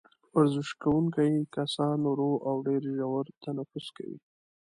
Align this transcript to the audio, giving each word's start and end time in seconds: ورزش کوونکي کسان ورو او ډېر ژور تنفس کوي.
ورزش 0.35 0.69
کوونکي 0.81 1.29
کسان 1.55 1.99
ورو 2.07 2.31
او 2.47 2.55
ډېر 2.67 2.83
ژور 2.97 3.25
تنفس 3.43 3.85
کوي. 3.97 4.17